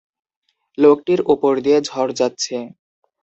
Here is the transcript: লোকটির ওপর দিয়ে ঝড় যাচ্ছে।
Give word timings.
লোকটির 0.77 1.19
ওপর 1.33 1.53
দিয়ে 1.65 1.79
ঝড় 1.89 2.11
যাচ্ছে। 2.19 2.55